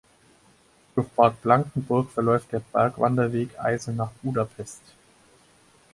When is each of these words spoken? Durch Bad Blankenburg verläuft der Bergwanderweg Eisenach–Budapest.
Durch 0.95 1.07
Bad 1.09 1.43
Blankenburg 1.43 2.09
verläuft 2.09 2.51
der 2.53 2.61
Bergwanderweg 2.61 3.51
Eisenach–Budapest. 3.59 4.81